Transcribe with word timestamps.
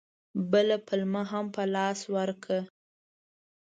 بله 0.51 0.75
پلمه 0.87 1.23
هم 1.31 1.45
په 1.55 1.63
لاس 1.73 1.99
ورکړه. 2.15 2.61